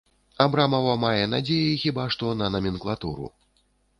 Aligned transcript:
Абрамава 0.45 0.93
мае 1.01 1.25
надзеі 1.33 1.77
хіба 1.83 2.07
што 2.15 2.33
на 2.39 2.47
наменклатуру. 2.57 3.29